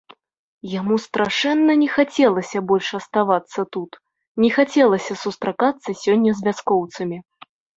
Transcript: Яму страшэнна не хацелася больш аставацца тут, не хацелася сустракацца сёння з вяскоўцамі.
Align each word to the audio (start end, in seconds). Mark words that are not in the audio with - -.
Яму 0.79 0.95
страшэнна 1.03 1.73
не 1.81 1.89
хацелася 1.97 2.63
больш 2.73 2.87
аставацца 3.01 3.67
тут, 3.77 3.91
не 4.45 4.49
хацелася 4.57 5.13
сустракацца 5.25 5.89
сёння 6.05 6.31
з 6.41 6.49
вяскоўцамі. 6.49 7.17